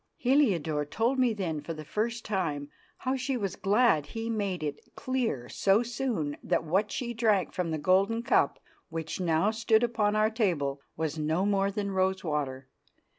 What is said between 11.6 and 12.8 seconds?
than rose water.